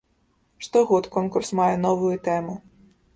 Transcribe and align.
Штогод 0.67 1.05
конкурс 1.15 1.49
мае 1.59 1.75
новую 1.85 2.15
тэму. 2.29 2.57